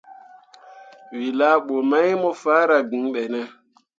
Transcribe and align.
We 1.15 1.25
laa 1.39 1.57
bə 1.67 1.75
mai 1.89 2.11
mo 2.21 2.29
faara 2.41 2.77
gŋ 2.91 3.03
be 3.13 3.21
ne? 3.33 3.41